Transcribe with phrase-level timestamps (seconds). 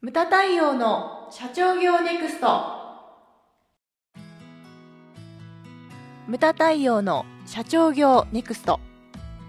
[0.00, 2.46] ムタ太陽の社長業ネクスト。
[6.28, 8.78] ムタ太陽の社長業ネクスト。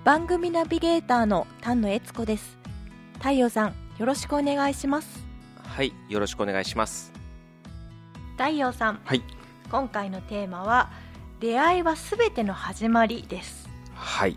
[0.04, 2.58] 番組ナビゲーターの丹野悦子です。
[3.20, 5.24] 太陽さんよろしくお願いします。
[5.62, 7.14] はいよろしくお願いします。
[8.32, 9.22] 太陽さんはい。
[9.70, 10.90] 今回のテーマは
[11.40, 13.70] 出会いはすべての始まりです。
[13.94, 14.36] はい。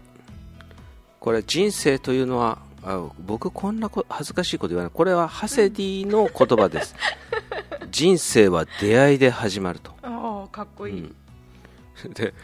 [1.20, 4.92] これ人生というのはあ僕こんなこ恥ずかしいこと言わない。
[4.92, 6.94] これはハセディの言葉です。
[7.90, 12.12] 人生は出会いで始まると、ああかっこいい、うん。
[12.12, 12.34] で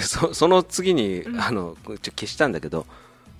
[0.00, 2.86] そその次に、あのちょ消したんだけど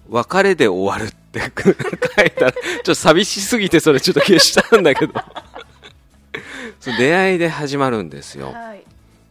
[0.09, 1.41] 別れで終わるって
[2.17, 5.15] 書いたらちょっと寂しすぎてそれちょっと消したんだけど。
[6.81, 8.85] そう出会いで始まるんですよ、はい。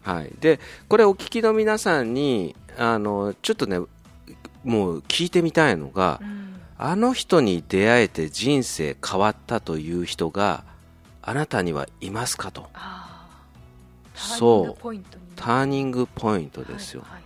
[0.03, 3.79] はい、でこれお聞きの皆さんにあのちょっとね
[4.63, 6.48] もう聞いてみたいのが、うん
[6.81, 10.63] あの人に出会えて人生変わったという人が
[11.21, 12.69] あなたにはいますかと。
[14.15, 14.89] そう。
[15.35, 17.21] ターニングポイントですよ、はいはい。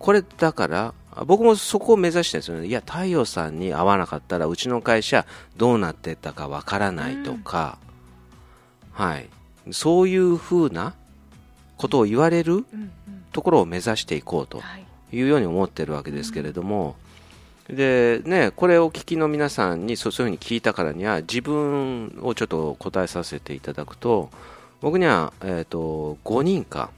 [0.00, 0.92] これだから
[1.24, 2.66] 僕もそこを目指してるんですよね。
[2.66, 5.24] いや太陽さんに会わなかったらうちの会社
[5.56, 7.78] どうなってったかわからないとか、
[8.90, 9.28] はい。
[9.70, 10.94] そういうふうな
[11.76, 12.90] ことを言われるうんうん。
[13.32, 14.84] ところを目指していこうとはい。
[15.12, 16.96] いうように思ってるわけですけれども、
[17.68, 24.30] でね、これをお聞きの皆さんにそうそういうふうに聞いたからには自分をちょっと答えさせていただくと
[24.80, 26.90] 僕には、えー、と5人か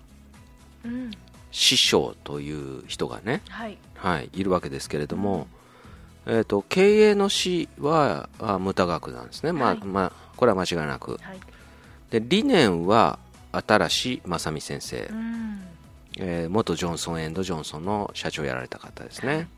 [0.84, 1.10] うん
[1.50, 3.78] 師匠という人がね、はい。
[3.94, 5.48] はい、いるわけですけれども、
[6.27, 9.78] えー、と経営の師はあ無駄学なんですね、まあはい。
[9.78, 11.12] まあ、これは間違いなく。
[11.12, 11.41] はい。
[12.10, 13.19] で理念は
[13.88, 15.62] 新正美先生、うん。
[16.19, 19.48] えー元ジョンソン・エンド・ジョンソンの社長をやられた方ですね、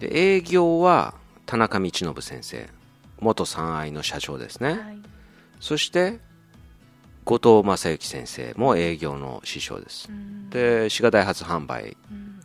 [0.00, 1.14] で営業は
[1.46, 2.68] 田中道信先生
[3.20, 4.78] 元三愛の社長ですね、はい。
[5.60, 6.20] そして
[7.24, 10.08] 後藤正幸先生も営業の師匠です。
[10.08, 10.50] うん。
[10.50, 12.40] で滋賀大発販売うん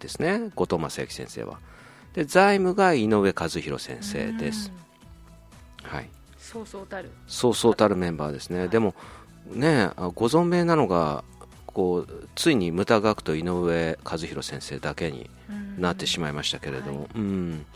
[0.00, 1.58] ですね後藤正幸先生は。
[2.14, 4.72] で財務が井上和弘先生です、
[5.82, 6.08] はい。
[6.38, 7.10] そうそうたる。
[7.26, 8.94] そうそうたるメンバーですね、でも
[9.50, 11.24] ねあご存命なのが
[11.76, 15.28] こうついに無駄学と井上和弘先生だけに
[15.76, 17.66] なってしまいましたけれども、うん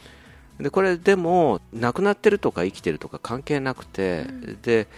[0.59, 4.25] でこれでも亡くなってるとか生きてるとか関係なくて、
[4.63, 4.89] で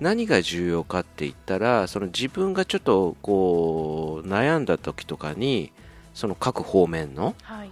[0.00, 5.72] 何が重要かって言ったらその自分がちょっとこう悩んだ時とかに
[6.12, 7.70] その各方面のはい。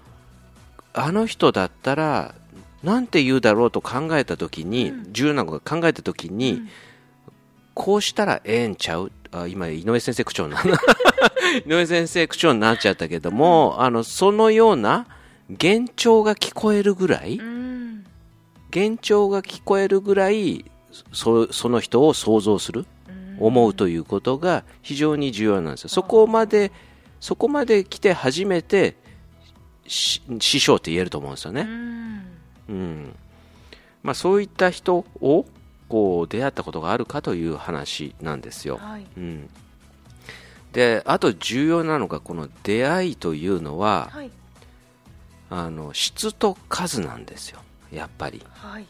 [0.94, 2.34] あの人だったら
[2.82, 5.12] なんて言うだろうと考えた時に、うん。
[5.12, 6.68] 重要なこと考えた時に、うん。
[7.74, 10.62] こうしたらええんちゃうあ今井上先生口調にな
[11.66, 15.06] 井上先生口調になっちゃったけども、あのそのような
[15.48, 18.04] 幻聴が聞こえるぐらい、うん。
[18.74, 20.64] 幻聴が聞こえるぐらい
[21.12, 22.86] そその人を想像する、
[23.38, 25.88] 思うということが非常に重要なんですよ。
[25.88, 26.72] そこまで
[27.20, 28.96] そこまで来て初めて
[29.86, 32.22] し師匠って言えると思うんですよね、うん。
[32.68, 33.16] うん。
[34.02, 35.46] まあ、そういった人を
[35.90, 39.06] こう出会ったことがあるかという話なんですよ、はい。
[39.16, 39.50] うん、
[40.72, 44.30] であと重要なのがこの出会いというのははい。
[45.50, 47.58] あの質と数なんですよ。
[47.92, 48.40] やっぱり。
[48.50, 48.86] はい。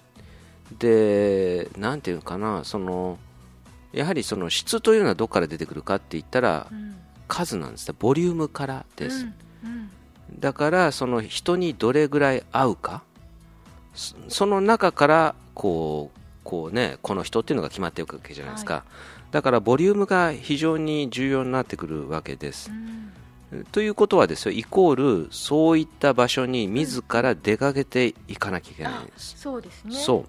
[0.79, 3.19] でなんていうのかなその
[3.93, 6.97] やはりその質というのはどこから出てくるかって言ったらうん。
[7.29, 7.95] 数なんですね。
[7.99, 9.33] ボリュームからです、うん。
[9.65, 9.91] うん。
[10.39, 13.03] だからその人にどれぐらい合うか。
[13.95, 18.85] そその中からこうこうねこの人っていうのが決まっていくわけじゃないですか、
[19.31, 22.71] だからボリュームが非常に重要になってくるわけです。
[23.53, 23.65] う、ん。
[23.73, 29.95] ということはですよイコールそういった場所に自ら出かけていかなきゃいけないんです、そうですね。
[29.95, 30.27] そう。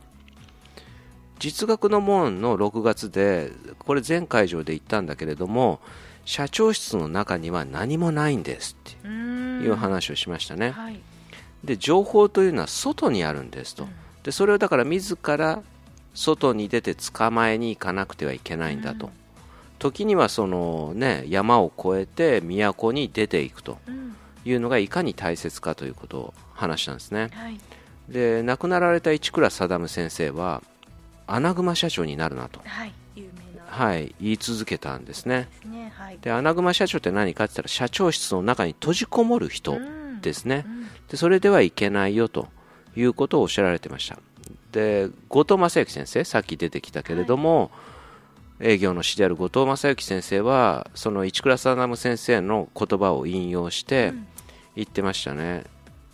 [1.40, 5.80] 実学の門の6月でこれ全会場で言ったんだけれども
[6.24, 9.64] 社長室の中には何もないんですってうん。
[9.64, 11.00] いう話をしましたね、はい。
[11.64, 13.90] で情報というのは外にあるんですと、うん。
[14.24, 15.64] でそれをだから自ら
[16.14, 19.14] 外に出て捕まえに行かなくてはいけないんだと、うん。
[19.80, 24.16] 時にはその、ね、山を越えて都に出ていくとうん。
[24.44, 27.30] いうのがいかに大切かということを話したんですね。
[27.34, 27.60] はい。
[28.10, 30.64] で亡くなられた市倉定先生は
[31.28, 32.94] 穴熊社長になるなと、はい。
[33.68, 35.48] はい、言い続けたんですね。
[35.66, 35.94] ね。
[35.96, 36.18] はい。
[36.22, 40.22] で穴熊社長って何かって言ったら社長室の中に閉じこもる人うん。
[40.22, 40.88] ですね、うん。
[41.08, 42.48] でそれではいけないよと
[42.96, 44.20] いうことをおっしゃられてました
[44.72, 47.72] で後藤正幸先生さっき出てきたけれども、
[48.60, 54.28] 営業の師である後藤正幸先生はその市倉定先生の言葉を引用してうん。
[54.76, 55.66] 言ってましたね、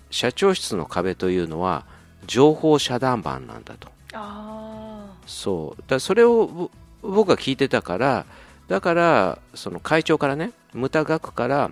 [0.10, 1.86] 社長室の壁というのは
[2.26, 3.90] 情報遮断板なんだと。
[4.14, 5.84] あそう。
[5.88, 6.72] だそれを
[7.02, 8.26] 僕が聞いてたから
[8.68, 11.72] だからその会長からね無駄額から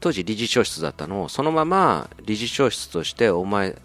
[0.00, 3.76] 当時理事長室だったのをそのまま理事長室としてお前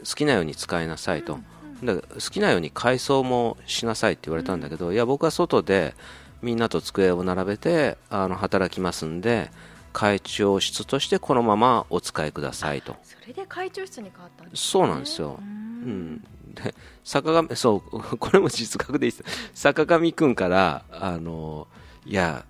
[0.00, 1.38] 好きなように使いなさいと、
[1.82, 5.94] だ好きなように改装もしなさいって言われたんだけど、いや僕は外で
[6.42, 9.50] みんなと机を並べてあの働きますんで
[9.92, 12.96] 会長室としてこのままお使いくださいと。
[13.02, 16.24] それで会長室に変わったんです、ね、そうなんですよ、うん、
[16.54, 16.74] で
[17.04, 19.24] 坂上そう これも実学でいいです。
[19.54, 21.66] 坂上君からあの
[22.06, 22.44] いや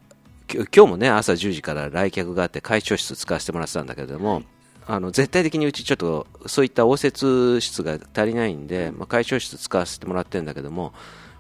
[0.53, 4.47] 今日もね朝10時から来客があって会長室使わせてもらってたんだけれども、はい、
[4.93, 10.93] あの絶対的にうちちょっとそういった応接室が足りないんで、まあ、会長室使わせてもらってるんだけども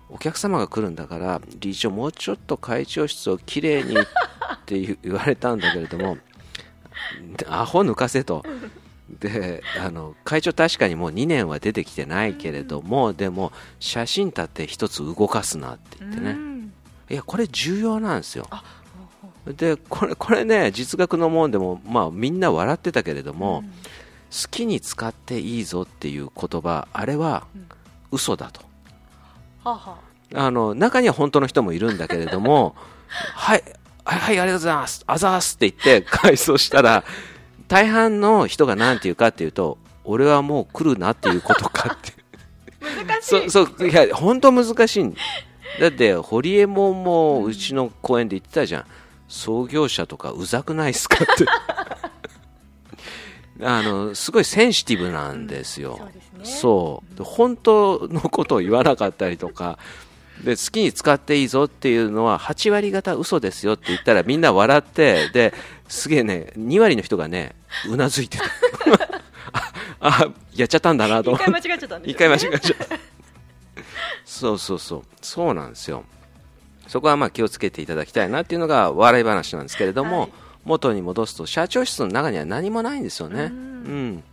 [0.09, 4.05] お客様が来るんだから理事長もうちょっと会長室をきれいにっ
[4.67, 6.19] て言われたんだけれども
[7.49, 8.45] アホ抜かせと。
[9.19, 13.51] であの会長、確かにもう2年は出てきてないけれども、でも
[13.81, 16.37] 写真立って1つ動かすなって言ってね、
[17.11, 18.47] いやこれ重要なんですよ。
[19.47, 23.65] でこれこれね実学のもんでも、まあ、みんな笑ってたけれども、
[24.31, 27.47] 好きに使っていいぞっていう言葉あれは
[28.13, 28.61] 嘘だと、
[29.65, 29.99] はは
[30.35, 30.51] あ。
[30.51, 32.77] の中には本当の人もいるんだけれども
[33.09, 33.65] はい
[34.05, 37.05] はいはいありがとうございますあざーすって言って改装したら
[37.67, 42.13] 大半の人が何て言うかっていうと俺はもう来るなっていうことかって。
[42.81, 43.51] 難しい。
[43.51, 45.15] そうそういや本当難しい
[45.79, 48.85] だって堀江門もうちの公園で言ってたじゃん、
[49.31, 51.47] 創業者とかうざくないっすかって。
[53.63, 56.01] あのすごいセンシティブなんですよ、
[56.39, 59.79] うん、そう、ね、本当のことを言わなかったりとか。
[60.43, 65.53] で好きに使っていいぞっていうのは8割方嘘ですよって言ったらみんな笑ってで
[65.87, 67.55] すげえね2割の人がね
[67.87, 68.45] うなずいてた。
[70.01, 71.33] あやっちゃったんだなと。
[71.33, 72.99] 一回間違えちゃったんです、ね、一回間違えちゃった。
[74.25, 75.03] そうそうそう。
[75.21, 76.05] そうなんですよ
[76.91, 80.31] そこはまあ気をつけていただきたいなっていうのが笑い話なんですけれども、はい、
[80.65, 83.45] 元に戻すと社長室の中には何もないんですよね。
[83.45, 84.25] うん。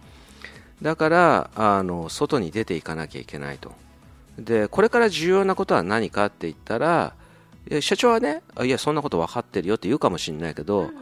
[0.81, 3.75] だからあの外に出ていかなきゃいけないと。
[4.39, 7.13] でこれから重要なことは何かって言ったら
[7.79, 10.95] 社長はねいやそんなこと分かってるよって言うかもしれないけど、うん、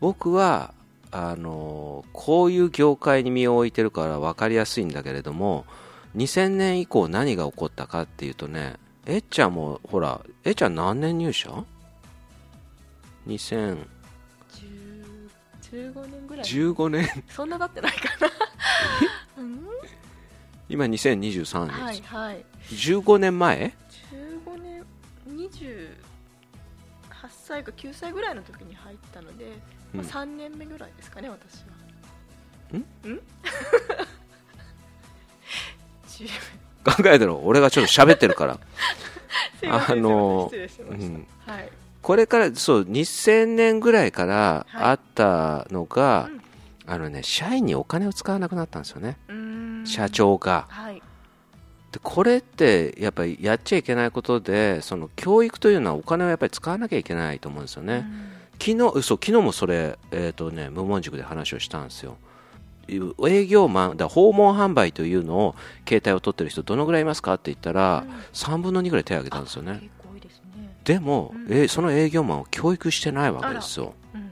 [0.00, 0.74] 僕は
[1.10, 5.64] あのこういう業界に身を置いてるから分かりやすいんだけれども
[6.16, 8.76] 2000年以降何が起こったかっていうとね
[9.08, 11.50] えっちゃんもほらえっちゃん何年入社
[13.26, 13.86] ?2000
[15.70, 16.46] 15年ぐらい。
[16.46, 17.06] 15年。
[17.28, 18.32] そんな経ってないかな、
[19.42, 19.66] うん、
[20.68, 22.44] 今2023年はいはい。
[22.70, 23.74] 15年前
[24.10, 24.84] ？15年
[25.26, 25.96] 28
[27.28, 29.58] 歳か9歳ぐらいの時に入ったので、
[29.92, 32.78] まあ、3年目ぐらいですかね、私は。
[32.78, 33.12] ん？
[33.12, 33.20] ん？
[36.90, 38.58] 考えてろ俺がちょっと喋ってるから。
[39.68, 40.50] あの、
[40.90, 41.68] うん、はい、
[42.02, 46.40] これからそう2000年ぐらいからあったのが、はいうん、
[46.86, 49.18] あのね社員にお金を使わなくなったんですよね。
[49.84, 51.02] 社長が、はい、
[51.92, 58.06] でこれってやっぱりやっちゃいけないことでその教育というのはお金をやっぱり使わなきゃいけないと思うんですよね、
[58.60, 62.18] 昨日そう昨日もそれ、えーとね、無門塾で話をしたんですよ
[62.88, 65.54] 営業マンだ訪問販売というのを
[65.86, 69.90] 携帯を取ってる人どのぐらいいますかって言ったら、うん、3分の2ぐらい手を挙げたんですよね、ね、
[70.84, 74.30] でも、うん、えその営業マンを教育してないわけですよ、うんうん、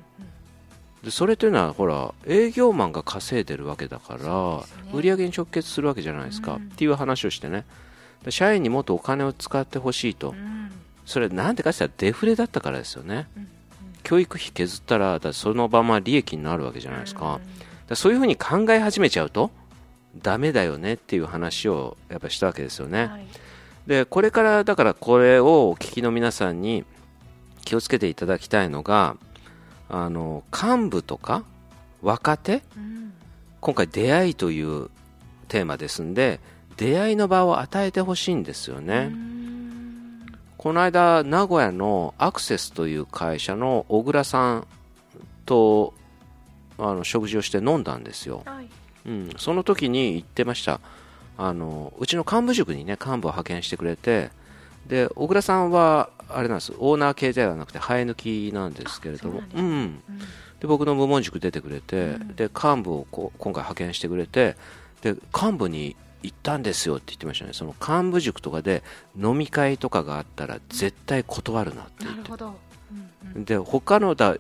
[1.05, 7.65] でそれというのはほら営業マンが稼いでるわけだから、ね、売り上げに直結するわけじゃないですか、うん、っていう話をしてね。
[8.31, 10.35] 社員にもっとお金を使ってほしいと、
[11.05, 13.29] それなんでかって言ったらデフレだったからですよね、
[14.03, 17.41] 教育費削ったらだそのまま利益になるわけじゃないですか、
[17.95, 19.51] そういうふうに考え始めちゃうと
[20.23, 23.27] ダメだよねっていう話をやっぱしたわけですよね、はい、
[23.87, 26.85] でこれからだからこれをお聞きの皆さんに
[27.65, 29.17] 気をつけていただきたいのが
[29.89, 31.45] あの幹部とか
[32.03, 33.13] 若手、うん、
[33.61, 34.91] 今回出会いという
[35.49, 36.41] テーマですんで
[36.77, 39.11] 出会いの場を与えてほしいんですよね、
[40.59, 44.67] この間名古屋のアクセスという会社の小倉さん
[45.47, 45.95] と
[46.79, 48.69] あの食事をして飲んだんですよ、はい、
[49.07, 50.81] うん、その時に言ってました。
[51.39, 54.31] あのうちの幹部塾にね幹部を派遣してくれて
[54.87, 56.73] で小倉さんはあれなんです。
[56.79, 59.43] オーナー系ではなくて生え抜きなんですけれども。
[59.55, 60.03] う、ん、うん、
[60.61, 64.57] で僕の無門塾出てくれて、うん、で幹部をこ今回派遣してくれて
[65.03, 67.53] で幹部に行ったんですよって言ってましたね。
[67.53, 68.83] その幹部塾とかで
[69.17, 72.55] 飲み会とかがあったら絶対断るなって言って、うん
[73.37, 74.37] うん、で他のだ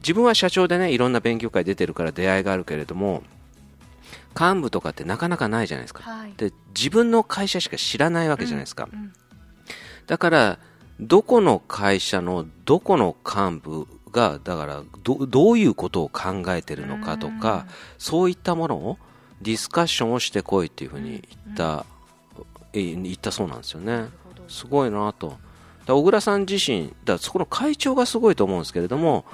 [0.00, 3.22] 自分は社長でねいろんな勉強会出てるから出会いがあるけれども
[4.38, 6.32] 幹部とかってなかなかないじゃないですか、はい。
[6.36, 9.12] で自分の会社しか知らないわけじゃないですか、うん
[10.06, 10.58] だから
[11.00, 17.66] どこの会社のどこの幹部がだからどどういうことを考えてるのかとか、
[17.98, 18.98] そういったものを
[19.42, 21.84] ディスカッションをしてこいっていうふうに言った、
[22.72, 24.06] え言ったそうなんですよね。
[24.48, 25.36] すごいなと。
[25.86, 29.26] 小倉さん自身だそこの会長がすごいと思うんですけれども、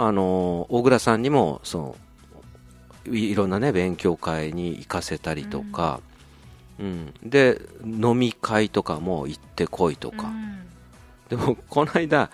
[0.00, 1.96] あの小倉さんにもそ
[3.08, 6.00] のいいろんなね勉強会に行かせたりとか、
[6.78, 7.12] うん。
[7.24, 10.58] で飲み会とかも行ってこいとか、うん。
[11.28, 12.30] でもこの間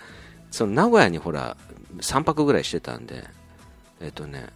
[0.50, 1.56] その名古屋にほら
[1.96, 3.24] 3泊ぐらいしてたんで
[4.02, 4.48] えっとね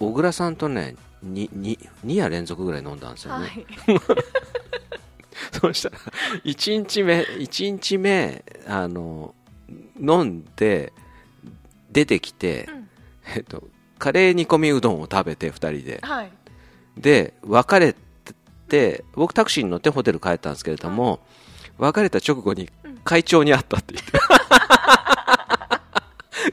[0.00, 4.00] 小倉さんとね 2, 2, 2夜連続ぐらい飲んだんですよね、はい。
[5.60, 5.98] そうしたら
[6.44, 9.36] 1日目一日目あの
[10.00, 10.92] 飲んで
[11.92, 12.88] 出てきて、うん。
[13.36, 13.64] えっと、
[13.98, 16.00] カレー煮込みうどんを食べて2人で。
[16.02, 16.32] はい。
[16.96, 17.94] で別れ
[18.68, 21.20] て僕タクシーに乗ってホテル帰ったんですけれども、
[21.78, 22.68] 別れた直後に
[23.04, 24.12] 会長に会ったって言って、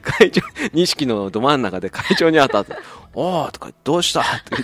[0.02, 0.42] 会長
[0.72, 2.74] 錦のど真ん中で会長に会った って
[3.14, 4.20] おおとかどうした？
[4.20, 4.56] って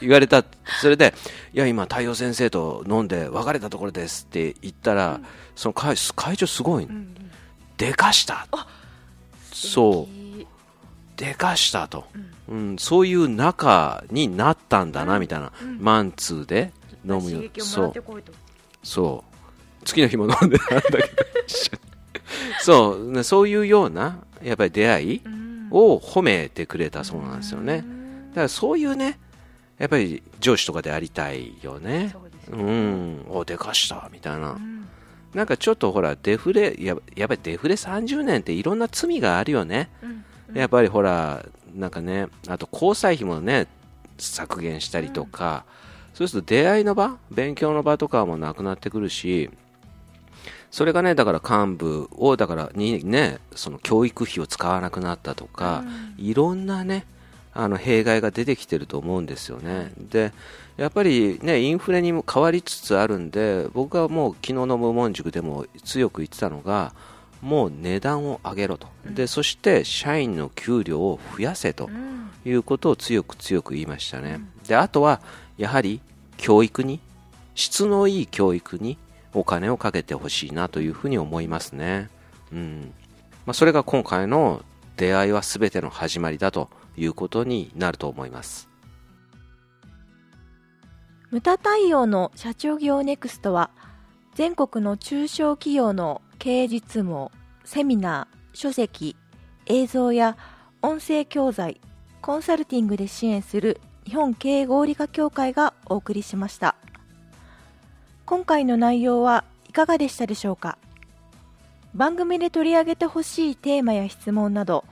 [0.00, 0.44] 言われた。
[0.80, 1.14] それで
[1.52, 5.20] いや今太陽先生と飲んで別れたところですって言ったら、
[5.56, 7.30] その会会長すごい、うんうん。
[7.76, 8.46] でかした。
[9.52, 10.17] そう
[11.18, 12.06] でかしたと、
[12.48, 12.76] うん。
[12.78, 16.72] そういう仲になったんだな、みたいな、マンツーで
[17.04, 17.42] 飲むよ。
[17.58, 17.92] そう。
[18.84, 19.24] そ
[19.82, 19.84] う。
[19.84, 21.06] 次の日も飲んでたんだけど。
[22.60, 23.10] そう。
[23.10, 25.68] ねそういうようなやっぱり出会いうん。
[25.70, 27.84] を褒めてくれたそうなんですよね。
[27.84, 28.30] うん。
[28.30, 29.18] だからそういうね
[29.78, 32.14] やっぱり上司とかでありたいよね。
[32.48, 33.26] そうん。
[33.28, 34.88] おでかしたみたいな、うん。
[35.34, 39.90] なんかちょっとほらデフレややっぱりデフレ30年っていろんな罪があるよね。
[40.02, 43.66] うんやっぱりほら、なんかね、あと交際費もね、
[44.18, 45.64] 削減したりとか、
[46.14, 49.50] そうすると出会いの場、勉強の場とかもなくなってくるし、
[50.70, 55.84] それがね、だから幹部を、だからにね、その教育費を使わなくなったとか、
[56.16, 57.06] いろんなね、
[57.54, 59.92] あの弊害が出てきてると思うんですよね。
[59.96, 60.32] で、
[60.76, 66.92] やっぱりね、インフレにも変わりつつあるんで、僕はもう昨日の無門塾でも強く言ってたのが、
[67.40, 72.18] もう値段を上げろと、でそして社員の給料を増やせとうん。
[72.44, 75.20] いうことを強く強く言いましたね、であとは
[75.58, 76.00] やはり
[76.36, 77.00] 教育に
[77.54, 78.96] 質のいい教育に
[79.34, 82.08] お金をかけてほしいなというふうに思いますね、
[82.52, 82.94] うん。
[83.44, 84.64] まあ、それが今回の
[84.96, 88.68] 出会いは全ての始まりだということになると思います。
[91.30, 93.70] ムタ太陽の社長業ネクストは
[94.34, 97.30] 全国の中小企業の経営実務
[97.64, 99.16] セミナー、書籍、
[99.66, 100.36] 映像や
[100.82, 101.80] 音声教材、
[102.22, 106.76] コンサルティングで支援する日本経営合理化協会がお送りしました。
[108.24, 110.78] 今回の内容はいかがでしたでしょうか？
[111.92, 114.84] 番組で取り上げてほしいテーマや質問など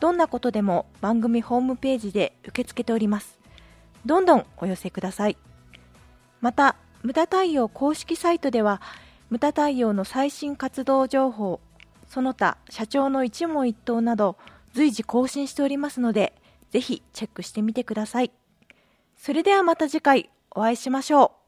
[0.00, 3.38] どんなことでも番組ホームページで受け付けております。
[4.04, 5.38] どんどんお寄せください。
[6.42, 8.82] また無駄太陽公式サイトでは
[9.30, 11.60] 無駄太陽の最新活動情報
[12.08, 14.36] その他社長の一問一答など
[14.72, 16.34] 随時更新しておりますので
[16.70, 18.30] ぜひチェックしてみてください。
[19.16, 21.39] それではまた次回お会いしましょう。